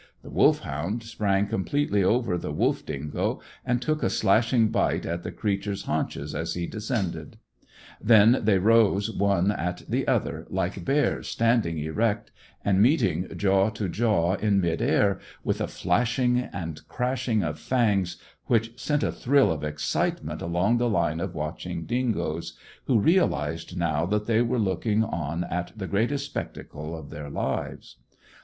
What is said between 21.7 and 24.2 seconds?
dingoes, who realized now